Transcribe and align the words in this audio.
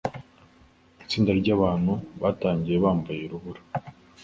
Itsinda 1.03 1.31
ryabantu 1.41 1.93
batangiye 2.21 2.77
bambaye 2.83 3.21
urubura 3.27 3.61